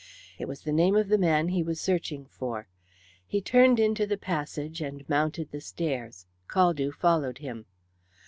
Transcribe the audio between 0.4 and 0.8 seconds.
was the